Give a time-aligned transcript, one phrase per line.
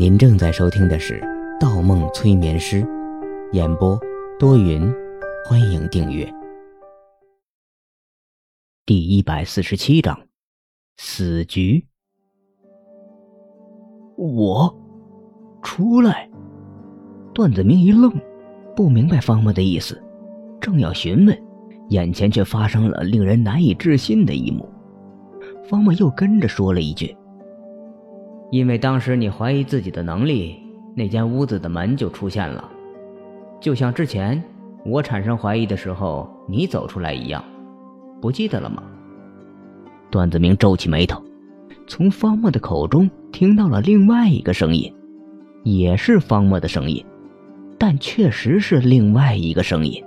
[0.00, 1.20] 您正在收听的是
[1.60, 2.82] 《盗梦催眠师》，
[3.52, 4.00] 演播
[4.38, 4.90] 多云，
[5.44, 6.26] 欢迎订阅。
[8.86, 10.18] 第一百四十七章，
[10.96, 11.84] 死局。
[14.16, 14.74] 我
[15.62, 16.30] 出来。
[17.34, 18.10] 段子明一愣，
[18.74, 20.02] 不明白方墨的意思，
[20.62, 21.38] 正要询问，
[21.90, 24.66] 眼前却发生了令人难以置信的一幕。
[25.68, 27.14] 方墨又跟着说了一句
[28.50, 30.56] ：“因为当时你怀疑自己的能力，
[30.96, 32.68] 那间屋子的门就出现了，
[33.60, 34.42] 就像之前
[34.84, 37.44] 我产生怀疑的时候你走出来一样，
[38.20, 38.82] 不记得了吗？”
[40.10, 41.22] 段子明皱起眉头，
[41.86, 44.92] 从方墨的口中听到了另外一个声音，
[45.62, 47.04] 也是方墨的声音，
[47.78, 50.02] 但确实是另外一个声音，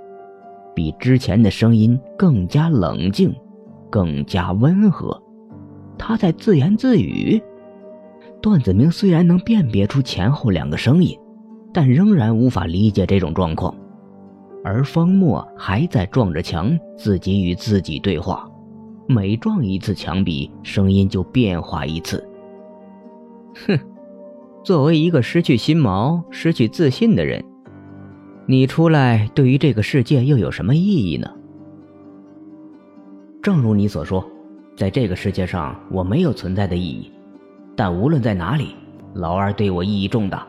[0.74, 3.34] 比之前的声音更加冷静，
[3.88, 5.18] 更加温和。
[5.96, 7.42] 他在自言自语。
[8.44, 11.18] 段子明虽然能辨别出前后两个声音，
[11.72, 13.74] 但仍然无法理解这种状况。
[14.62, 18.46] 而方墨还在撞着墙，自己与自己对话。
[19.06, 22.22] 每撞一次墙壁，声音就变化一次。
[23.66, 23.78] 哼，
[24.62, 27.42] 作为一个失去心毛、失去自信的人，
[28.44, 31.30] 你出来对于这个世界又有什么意义呢？
[33.40, 34.22] 正如你所说。
[34.76, 37.10] 在这个世界上，我没有存在的意义，
[37.76, 38.76] 但无论在哪里，
[39.14, 40.46] 老二对我意义重大。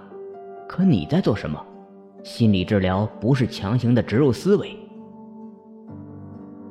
[0.67, 1.59] 可你在做什么？
[2.23, 4.75] 心理治疗不是强行的植入思维。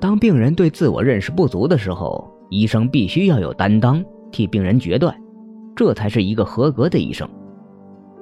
[0.01, 5.17] 当病人对自我认识不足的时候，医生必须要有担当，替病人决断，
[5.75, 7.29] 这才是一个合格的医生。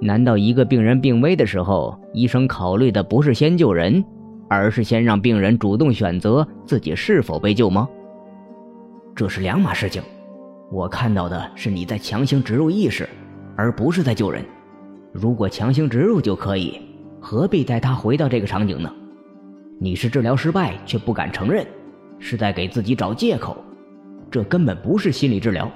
[0.00, 4.04] 难道一个病人病危的时候，医生考虑的不是先救人，
[4.48, 7.88] 而是先让病人主动选择自己是否被救吗？
[9.16, 10.02] 这是两码事情，
[10.72, 13.06] 我看到的是你在强行植入意识，
[13.54, 14.42] 而不是在救人。
[15.12, 16.80] 如果强行植入就可以，
[17.20, 18.90] 何必带他回到这个场景呢？
[19.78, 21.66] 你是治疗失败却不敢承认，
[22.18, 23.54] 是在给自己找借口。
[24.30, 25.70] 这根本不是心理治疗，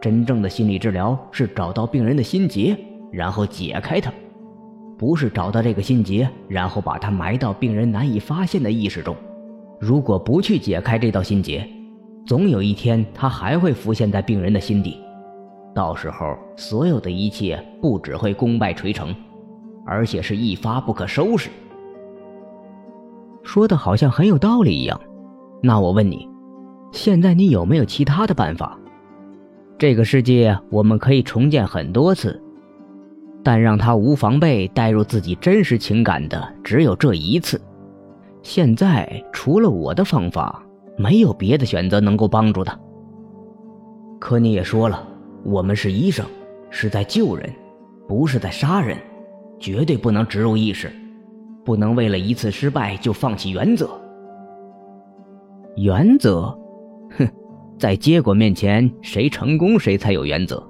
[0.00, 2.74] 真正的心理治疗是找到病人的心结，
[3.12, 4.10] 然后解开它，
[4.96, 9.14] 不是找到这个心结，然后把它埋到病人难以发现的意识中。
[9.78, 11.68] 如果不去解开这道心结，
[12.24, 14.96] 总有一天，他还会浮现在病人的心底，
[15.74, 19.14] 到时候，所有的一切不只会功败垂成，
[19.84, 21.50] 而且是一发不可收拾。
[23.42, 24.98] 说的好像很有道理一样。
[25.60, 26.28] 那我问你，
[26.92, 28.78] 现在你有没有其他的办法？
[29.76, 32.40] 这个世界我们可以重建很多次，
[33.42, 37.60] 但让他无防备带入自己真实情感的只有这一次。
[38.42, 40.64] 现在除了我的方法。
[40.96, 42.78] 没有别的选择能够帮助他。
[44.18, 45.06] 可你也说了，
[45.44, 46.24] 我们是医生，
[46.70, 47.52] 是在救人，
[48.06, 48.96] 不是在杀人，
[49.58, 50.92] 绝对不能植入意识，
[51.64, 53.90] 不能为了一次失败就放弃原则。
[55.76, 56.56] 原则？
[57.18, 57.28] 哼，
[57.78, 60.62] 在结果面前，谁成功谁才有原则。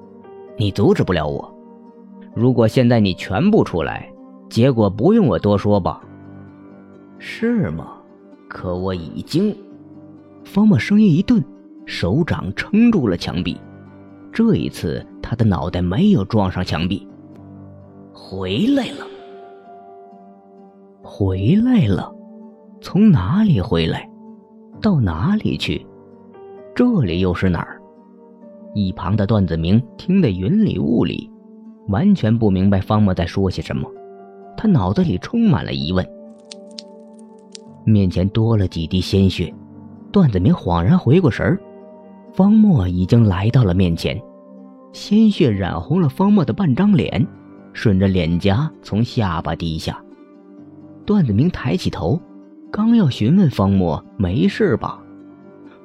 [0.56, 1.52] 你阻止不了我。
[2.34, 4.08] 如果现在你全部出来，
[4.48, 6.00] 结果不用我多说吧？
[7.18, 7.94] 是吗？
[8.48, 9.54] 可我已经。
[10.44, 11.42] 方墨声音一顿，
[11.86, 13.58] 手掌撑住了墙壁。
[14.32, 17.06] 这一次，他的脑袋没有撞上墙壁。
[18.12, 19.06] 回来了，
[21.02, 22.14] 回来了，
[22.80, 24.08] 从哪里回来？
[24.80, 25.86] 到哪里去？
[26.74, 27.80] 这里又是哪儿？
[28.74, 31.30] 一旁的段子明听得云里雾里，
[31.88, 33.88] 完全不明白方墨在说些什么。
[34.56, 36.06] 他脑子里充满了疑问。
[37.84, 39.52] 面前多了几滴鲜血。
[40.12, 41.58] 段子明恍然回过神儿，
[42.34, 44.20] 方墨已经来到了面前，
[44.92, 47.26] 鲜血染红了方墨的半张脸，
[47.72, 49.98] 顺着脸颊从下巴滴下。
[51.06, 52.20] 段子明抬起头，
[52.70, 55.02] 刚要询问方墨没事吧，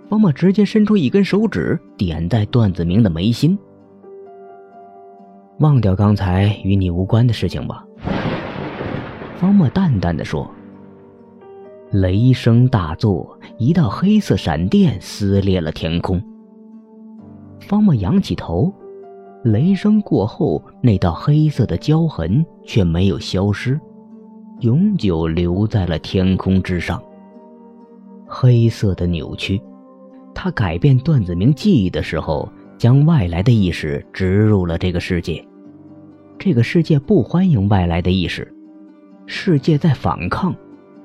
[0.10, 3.58] 方墨直接伸出一根手指点在段子明的眉心。
[5.60, 7.86] 忘掉刚才与你无关的事情吧，
[9.38, 10.52] 方墨淡淡的说。
[11.92, 16.22] 雷声大作，一道黑色闪电撕裂了天空。
[17.62, 18.74] 方墨仰起头，
[19.46, 23.80] 雷声过后，那道黑色的焦痕却没有消失，
[24.60, 27.02] 永久留在了天空之上。
[28.28, 29.62] 黑色的扭曲，
[30.36, 35.42] 他改变段子明记忆的时候，将外来的意识植入了这个世界。
[36.38, 38.54] 这个世界不欢迎外来的意识，
[39.26, 40.54] 世界在反抗。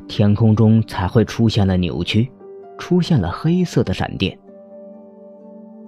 [0.09, 2.31] 天空中才会出现了扭曲，
[2.79, 4.39] 出现了黑色的闪电。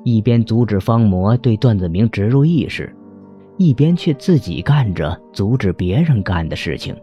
[0.05, 2.95] 一边阻止方魔对段子明植入意识，
[3.57, 6.95] 一边却自己干着阻止别人干的事情，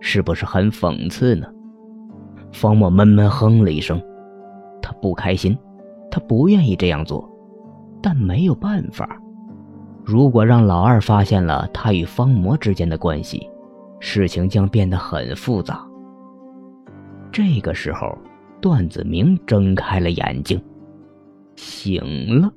[0.00, 1.46] 是不是很讽刺呢？
[2.52, 4.00] 方墨闷闷哼了一声，
[4.80, 5.56] 他不开心，
[6.10, 7.28] 他不愿意这样做，
[8.02, 9.20] 但没有办法。
[10.04, 13.48] 如果让老二发现了他与方魔之间的关系，
[14.00, 15.85] 事情将变得很复杂。
[17.36, 18.16] 这个时候，
[18.62, 20.58] 段子明睁开了眼睛，
[21.54, 22.50] 醒了。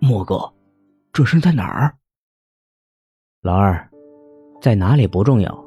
[0.00, 0.52] 莫哥，
[1.12, 1.94] 这是在哪儿？
[3.42, 3.88] 老二，
[4.60, 5.64] 在哪里不重要，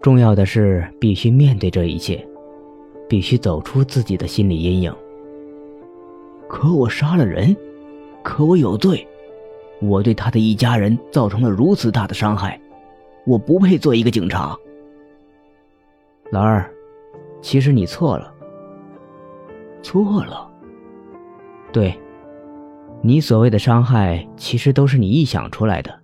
[0.00, 2.26] 重要的是必须面对这一切，
[3.06, 4.96] 必须走出自己的心理阴影。
[6.48, 7.54] 可我杀了人。
[8.22, 9.06] 可我有罪，
[9.82, 12.58] 我对他的一家人造成了如此大的伤害，
[13.26, 14.56] 我不配做一个警察。
[16.30, 16.68] 老二，
[17.40, 18.34] 其实你错了。
[19.82, 20.50] 错了。
[21.72, 21.96] 对，
[23.00, 26.00] 你所谓的伤害，其实都是你臆想出来的。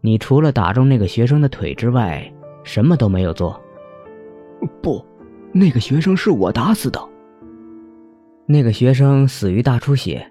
[0.00, 3.60] 你除了打中那个学生的腿之外，什么都没有做。
[4.80, 5.04] 不，
[5.52, 7.00] 那个学生是我打死的。
[8.46, 10.24] 那个学生死于大出血。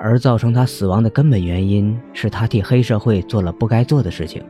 [0.00, 4.40] 而造成他死亡的根本原因是他替黑社会做了不该做的事情。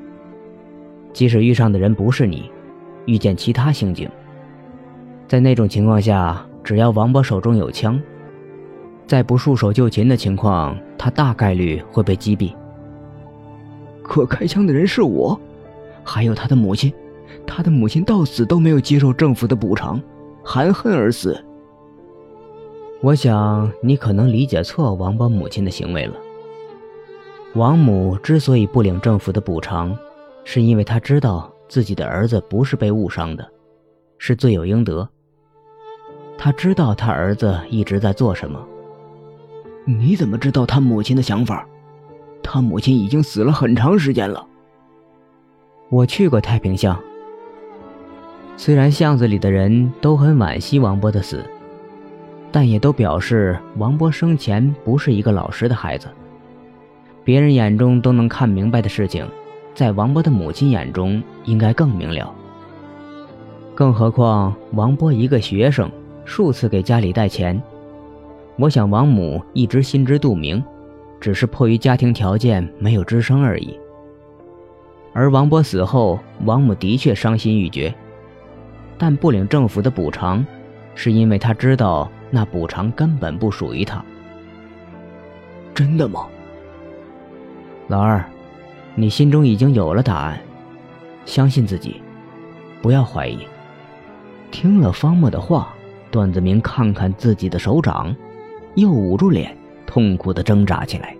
[1.15, 2.53] 即使遇上的人不是你，
[3.09, 4.07] 遇见其他刑警，
[5.27, 7.99] 在那种情况下，只要王博手中有枪，
[9.07, 12.53] 在不束手就擒的情况，他大概率会被击毙。
[14.03, 15.41] 可开枪的人是我，
[16.05, 16.93] 还有他的母亲，
[17.47, 19.99] 他的母亲到死都没有接受政府的补偿，
[20.45, 21.43] 含恨而死。
[23.01, 26.15] 我想你可能理解错王博母亲的行为了。
[27.55, 29.97] 王母之所以不领政府的补偿，
[30.45, 33.49] 是因为她知道自己的儿子不是被误伤的，
[34.19, 35.09] 是罪有应得。
[36.37, 38.65] 他知道他儿子一直在做什么。
[39.85, 41.67] 你怎么知道他母亲的想法？
[42.43, 44.47] 他母亲已经死了很长时间了。
[45.91, 46.99] 我去过太平巷，
[48.57, 51.45] 虽然巷子里的人都很惋惜王波的死。
[52.51, 56.09] 但也都表示王波生前不是一个老实的孩子。
[57.23, 59.29] 别人眼中都能看明白的事情，
[59.79, 62.35] 在王波的母亲眼中应该更明了。
[63.77, 65.89] 更何况王波一个学生，
[66.25, 67.63] 数次给家里带钱，
[68.57, 70.61] 我想王母一直心知肚明，
[71.21, 73.79] 只是迫于家庭条件没有吱声而已。
[75.13, 77.95] 而王波死后，王母的确伤心欲绝，
[78.99, 80.45] 但不领政府的补偿，
[80.97, 82.11] 是因为他知道。
[82.33, 84.05] 那补偿根本不属于他。
[85.73, 86.27] 真的吗？
[87.87, 88.23] 老二，
[88.99, 90.41] 你心中已经有了答案，
[91.25, 92.03] 相信自己，
[92.83, 93.39] 不要怀疑。
[94.51, 95.73] 听了方墨的话，
[96.11, 98.13] 段子明看看自己的手掌，
[98.75, 99.57] 又捂住脸，
[99.87, 101.17] 痛苦的挣扎起来。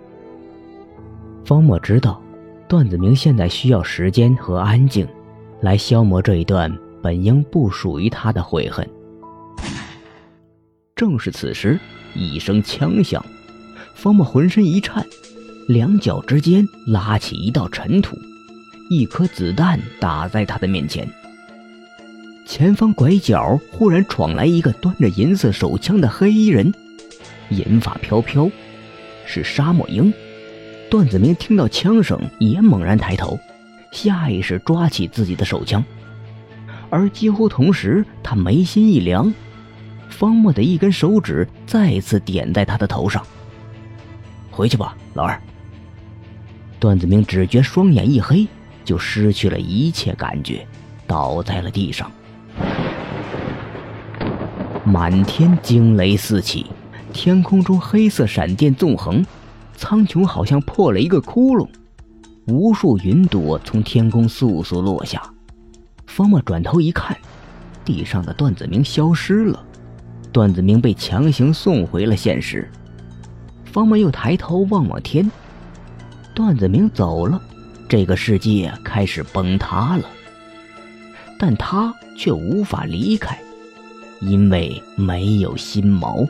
[1.45, 2.21] 方墨知道，
[2.67, 5.07] 段子明现在需要时间和安静，
[5.61, 6.69] 来消磨这一段
[7.01, 8.85] 本应不属于他的悔恨。
[10.97, 11.79] 正是此时，
[12.13, 13.25] 一声枪响，
[13.95, 15.05] 方墨浑身一颤，
[15.69, 18.17] 两脚之间拉起一道尘土，
[18.89, 21.07] 一颗子弹打在他的面前。
[22.43, 26.73] 前方拐角忽然闯来一个端着银色手枪的黑衣人，
[27.49, 28.49] 银发飘飘，
[29.27, 30.11] 是沙漠鹰。
[30.89, 33.39] 段子明听到枪声也猛然抬头，
[33.91, 35.85] 下意识抓起自己的手枪，
[36.89, 39.31] 而几乎同时，他眉心一凉。
[40.09, 43.23] 方墨的一根手指再次点在他的头上。
[44.49, 45.39] 回去吧，老二。
[46.79, 48.47] 段子明只觉双眼一黑，
[48.85, 50.65] 就失去了一切感觉，
[51.05, 52.09] 倒在了地上。
[54.85, 56.67] 满天惊雷四起，
[57.11, 59.23] 天空中黑色闪电纵横，
[59.75, 61.67] 苍穹好像破了一个窟窿，
[62.45, 65.21] 无数云朵从天空簌簌落下。
[66.07, 67.15] 方墨转头一看，
[67.83, 69.63] 地上的段子明消失了。
[70.31, 72.71] 段子明被强行送回了现实，
[73.65, 75.29] 方墨又抬头望望天，
[76.39, 77.41] 段子明走了，
[77.89, 80.05] 这个世界开始崩塌了。
[81.37, 83.37] 但他却无法离开，
[84.21, 86.25] 因为没有心锚，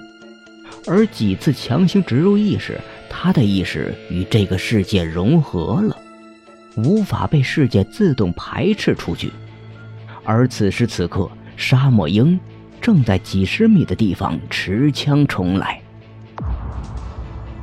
[0.88, 5.96] 而几次强行植入意识，他的意识与这个世界融合了，
[6.76, 9.32] 无法被世界自动排斥出去。
[10.24, 12.40] 而此时此刻，沙漠鹰。
[12.82, 15.80] 正在几十米的地方持枪冲来，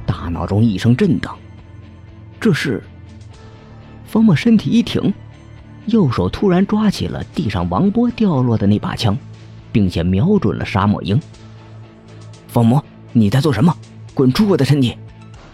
[0.07, 1.37] 大脑中一声震荡。
[2.41, 2.83] 这是
[4.05, 5.13] 方墨身体一挺，
[5.87, 9.17] 右手突然抓起了地上王波掉落的那把枪，
[9.73, 11.21] 并且瞄准了沙漠鹰。
[12.49, 13.77] 方魔，你在做什么？
[14.15, 14.97] 滚出我的身体！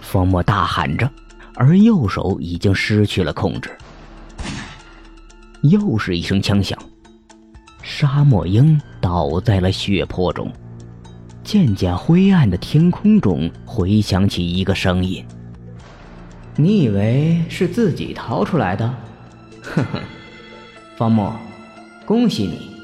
[0.01, 1.11] 方墨大喊着，
[1.55, 3.71] 而右手已经失去了控制。
[5.63, 6.79] 又是一声枪响，
[7.83, 10.53] 沙漠鹰倒在了血泊中。
[11.43, 15.25] 渐渐灰暗的天空中回响起一个声音
[16.57, 18.87] ：“你以为是自己逃出来的？
[19.63, 20.01] 呵呵，
[20.97, 21.35] 方墨，
[22.05, 22.77] 恭喜你，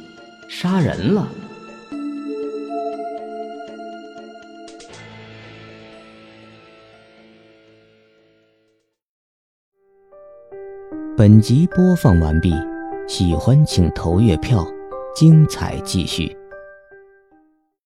[0.48, 1.28] 杀人了。”
[11.16, 12.54] 本集播放完毕，
[13.06, 14.66] 喜欢请投月票，
[15.14, 16.34] 精彩继续。